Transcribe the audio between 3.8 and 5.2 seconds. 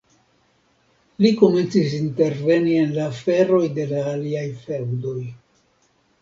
la aliaj feŭdoj.